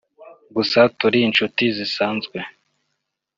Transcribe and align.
gusa 0.55 0.79
turi 0.99 1.19
inshuti 1.27 1.63
zisanzwe 1.77 2.37